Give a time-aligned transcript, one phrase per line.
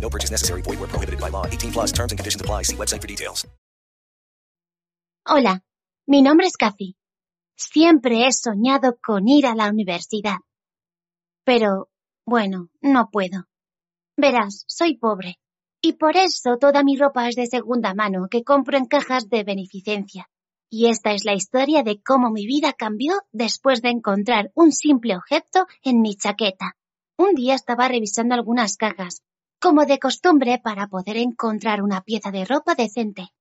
[0.00, 0.62] No purchase necessary.
[0.62, 1.46] Void where prohibited by law.
[1.46, 2.62] 18 plus terms and conditions apply.
[2.62, 3.46] See website for details.
[5.28, 5.60] Hola,
[6.06, 6.94] mi nombre es Kathy.
[7.56, 10.38] Siempre he soñado con ir a la universidad.
[11.44, 11.88] Pero,
[12.24, 13.46] bueno, no puedo.
[14.16, 15.40] Verás, soy pobre.
[15.82, 19.42] Y por eso toda mi ropa es de segunda mano que compro en cajas de
[19.42, 20.28] beneficencia.
[20.70, 25.16] Y esta es la historia de cómo mi vida cambió después de encontrar un simple
[25.16, 26.76] objeto en mi chaqueta.
[27.16, 29.22] Un día estaba revisando algunas cajas,
[29.66, 33.32] como de costumbre para poder encontrar una pieza de ropa decente.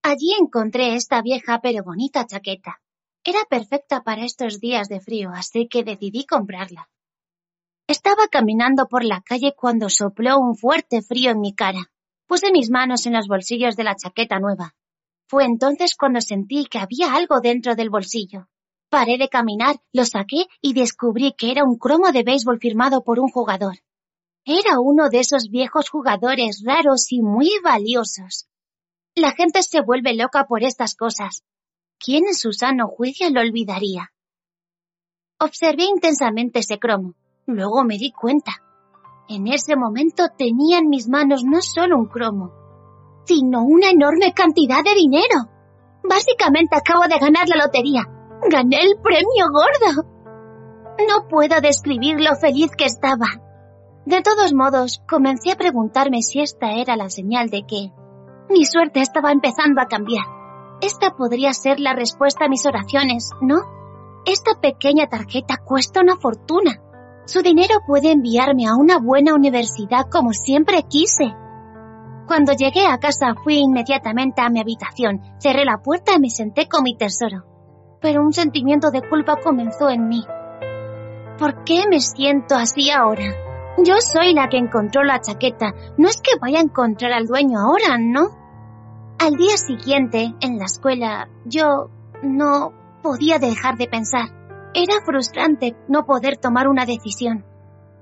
[0.00, 2.80] Allí encontré esta vieja pero bonita chaqueta.
[3.24, 6.88] Era perfecta para estos días de frío, así que decidí comprarla.
[7.88, 11.90] Estaba caminando por la calle cuando sopló un fuerte frío en mi cara.
[12.28, 14.76] Puse mis manos en los bolsillos de la chaqueta nueva.
[15.26, 18.46] Fue entonces cuando sentí que había algo dentro del bolsillo.
[18.88, 23.18] Paré de caminar, lo saqué y descubrí que era un cromo de béisbol firmado por
[23.18, 23.78] un jugador.
[24.48, 28.46] Era uno de esos viejos jugadores raros y muy valiosos.
[29.16, 31.42] La gente se vuelve loca por estas cosas.
[31.98, 34.12] ¿Quién en su sano juicio lo olvidaría?
[35.40, 37.14] Observé intensamente ese cromo.
[37.46, 38.52] Luego me di cuenta.
[39.28, 42.52] En ese momento tenía en mis manos no solo un cromo,
[43.24, 45.50] sino una enorme cantidad de dinero.
[46.08, 48.04] Básicamente acabo de ganar la lotería.
[48.48, 50.04] Gané el premio gordo.
[51.08, 53.26] No puedo describir lo feliz que estaba.
[54.06, 57.90] De todos modos, comencé a preguntarme si esta era la señal de que
[58.48, 60.24] mi suerte estaba empezando a cambiar.
[60.80, 63.56] Esta podría ser la respuesta a mis oraciones, ¿no?
[64.24, 66.80] Esta pequeña tarjeta cuesta una fortuna.
[67.24, 71.34] Su dinero puede enviarme a una buena universidad como siempre quise.
[72.28, 76.68] Cuando llegué a casa fui inmediatamente a mi habitación, cerré la puerta y me senté
[76.68, 77.44] con mi tesoro.
[78.00, 80.24] Pero un sentimiento de culpa comenzó en mí.
[81.40, 83.45] ¿Por qué me siento así ahora?
[83.78, 85.74] Yo soy la que encontró la chaqueta.
[85.98, 88.30] No es que vaya a encontrar al dueño ahora, ¿no?
[89.18, 91.90] Al día siguiente, en la escuela, yo
[92.22, 92.72] no
[93.02, 94.28] podía dejar de pensar.
[94.74, 97.44] Era frustrante no poder tomar una decisión.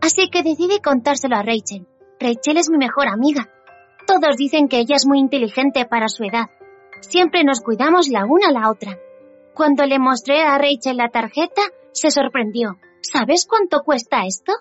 [0.00, 1.88] Así que decidí contárselo a Rachel.
[2.20, 3.48] Rachel es mi mejor amiga.
[4.06, 6.50] Todos dicen que ella es muy inteligente para su edad.
[7.00, 8.98] Siempre nos cuidamos la una a la otra.
[9.54, 11.62] Cuando le mostré a Rachel la tarjeta,
[11.92, 12.76] se sorprendió.
[13.00, 14.52] ¿Sabes cuánto cuesta esto?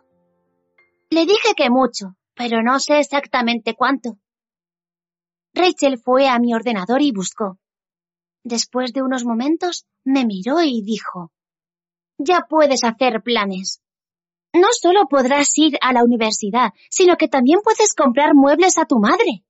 [1.14, 4.18] Le dije que mucho, pero no sé exactamente cuánto.
[5.54, 7.60] Rachel fue a mi ordenador y buscó.
[8.44, 11.32] Después de unos momentos, me miró y dijo,
[12.18, 13.80] Ya puedes hacer planes.
[14.56, 18.98] No solo podrás ir a la universidad, sino que también puedes comprar muebles a tu
[18.98, 19.44] madre.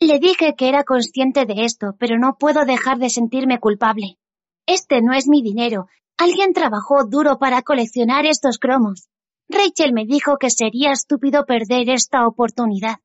[0.00, 4.18] Le dije que era consciente de esto, pero no puedo dejar de sentirme culpable.
[4.66, 5.86] Este no es mi dinero.
[6.18, 9.09] Alguien trabajó duro para coleccionar estos cromos.
[9.50, 12.98] Rachel me dijo que sería estúpido perder esta oportunidad.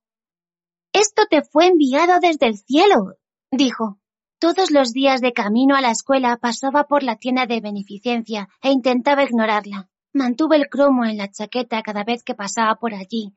[0.93, 3.15] Esto te fue enviado desde el cielo,
[3.51, 3.99] dijo.
[4.37, 8.69] Todos los días de camino a la escuela pasaba por la tienda de beneficencia e
[8.69, 9.89] intentaba ignorarla.
[10.13, 13.33] Mantuve el cromo en la chaqueta cada vez que pasaba por allí.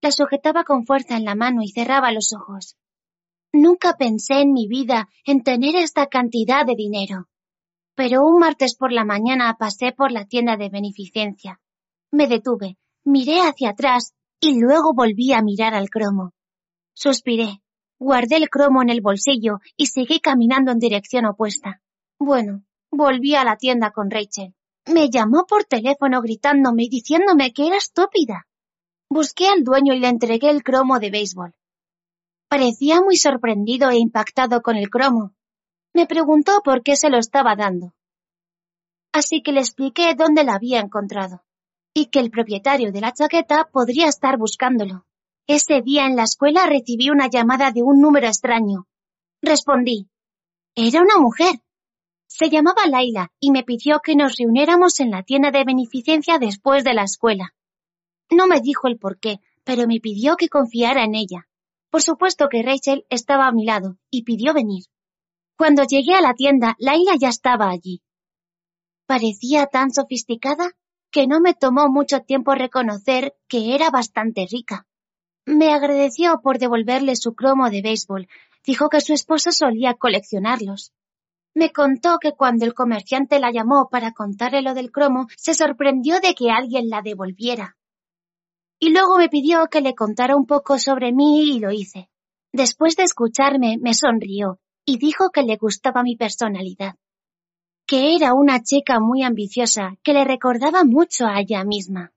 [0.00, 2.76] La sujetaba con fuerza en la mano y cerraba los ojos.
[3.52, 7.28] Nunca pensé en mi vida en tener esta cantidad de dinero.
[7.94, 11.61] Pero un martes por la mañana pasé por la tienda de beneficencia.
[12.14, 16.32] Me detuve, miré hacia atrás y luego volví a mirar al cromo.
[16.94, 17.62] Suspiré.
[17.98, 21.80] Guardé el cromo en el bolsillo y seguí caminando en dirección opuesta.
[22.18, 24.54] Bueno, volví a la tienda con Rachel.
[24.92, 28.46] Me llamó por teléfono gritándome y diciéndome que era estúpida.
[29.08, 31.54] Busqué al dueño y le entregué el cromo de béisbol.
[32.48, 35.32] Parecía muy sorprendido e impactado con el cromo.
[35.94, 37.94] Me preguntó por qué se lo estaba dando.
[39.12, 41.42] Así que le expliqué dónde la había encontrado
[41.94, 45.06] y que el propietario de la chaqueta podría estar buscándolo.
[45.46, 48.86] Ese día en la escuela recibí una llamada de un número extraño.
[49.42, 50.08] Respondí.
[50.74, 51.56] Era una mujer.
[52.28, 56.84] Se llamaba Laila y me pidió que nos reuniéramos en la tienda de beneficencia después
[56.84, 57.54] de la escuela.
[58.30, 61.48] No me dijo el por qué, pero me pidió que confiara en ella.
[61.90, 64.84] Por supuesto que Rachel estaba a mi lado y pidió venir.
[65.58, 68.00] Cuando llegué a la tienda, Laila ya estaba allí.
[69.06, 70.72] Parecía tan sofisticada
[71.12, 74.86] que no me tomó mucho tiempo reconocer que era bastante rica.
[75.44, 78.28] Me agradeció por devolverle su cromo de béisbol.
[78.64, 80.92] Dijo que su esposo solía coleccionarlos.
[81.54, 86.18] Me contó que cuando el comerciante la llamó para contarle lo del cromo, se sorprendió
[86.20, 87.76] de que alguien la devolviera.
[88.78, 92.08] Y luego me pidió que le contara un poco sobre mí y lo hice.
[92.52, 96.94] Después de escucharme, me sonrió y dijo que le gustaba mi personalidad.
[97.92, 102.10] Que era una chica muy ambiciosa que le recordaba mucho a ella misma.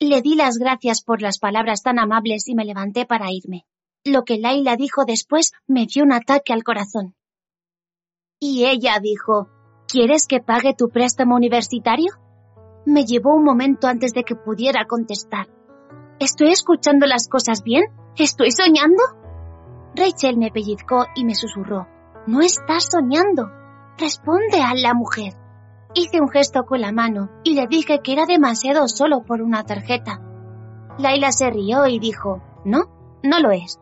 [0.00, 3.64] Le di las gracias por las palabras tan amables y me levanté para irme.
[4.04, 7.14] Lo que Laila dijo después me dio un ataque al corazón.
[8.40, 9.50] Y ella dijo,
[9.86, 12.12] ¿Quieres que pague tu préstamo universitario?
[12.84, 15.46] Me llevó un momento antes de que pudiera contestar.
[16.18, 17.84] ¿Estoy escuchando las cosas bien?
[18.16, 19.04] ¿Estoy soñando?
[19.94, 21.86] Rachel me pellizcó y me susurró.
[22.26, 23.62] No estás soñando.
[23.96, 25.34] Responde a la mujer.
[25.94, 29.62] Hice un gesto con la mano y le dije que era demasiado solo por una
[29.62, 30.20] tarjeta.
[30.98, 33.78] Laila se rió y dijo, No, no lo es.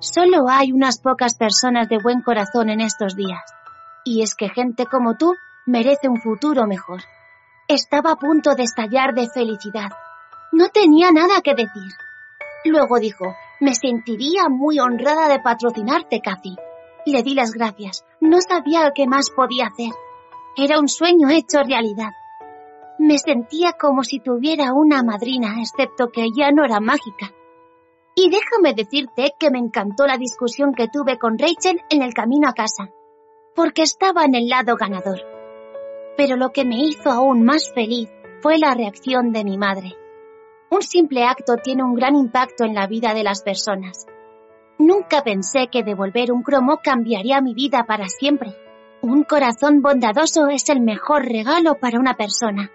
[0.00, 3.42] Solo hay unas pocas personas de buen corazón en estos días.
[4.04, 5.34] Y es que gente como tú
[5.64, 7.02] merece un futuro mejor.
[7.68, 9.92] Estaba a punto de estallar de felicidad.
[10.50, 11.92] No tenía nada que decir.
[12.64, 16.56] Luego dijo, me sentiría muy honrada de patrocinarte, Cathy.
[17.06, 18.04] Le di las gracias.
[18.22, 19.92] No sabía qué más podía hacer.
[20.56, 22.12] Era un sueño hecho realidad.
[22.98, 27.32] Me sentía como si tuviera una madrina, excepto que ya no era mágica.
[28.14, 32.48] Y déjame decirte que me encantó la discusión que tuve con Rachel en el camino
[32.48, 32.88] a casa
[33.54, 35.20] porque estaba en el lado ganador.
[36.16, 38.10] Pero lo que me hizo aún más feliz
[38.40, 39.96] fue la reacción de mi madre.
[40.70, 44.06] Un simple acto tiene un gran impacto en la vida de las personas.
[44.82, 48.56] Nunca pensé que devolver un cromo cambiaría mi vida para siempre.
[49.00, 52.68] Un corazón bondadoso es el mejor regalo para una persona.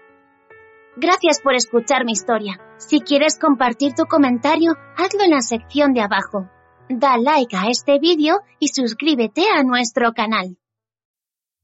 [0.96, 2.58] Gracias por escuchar mi historia.
[2.78, 6.48] Si quieres compartir tu comentario, hazlo en la sección de abajo.
[6.88, 10.56] Da like a este vídeo y suscríbete a nuestro canal.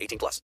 [0.00, 0.42] 18 plus.